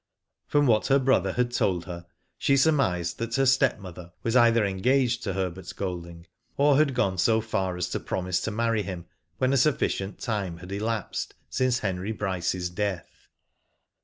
[0.47, 2.07] From what her brother had told her
[2.39, 6.25] she sur mised that her stepmother was either engaged to Herbert Golding,
[6.57, 9.05] or had gone so far as to promise to marry him
[9.37, 13.27] when a sufficient time had elapsed since Henry Bryce's death.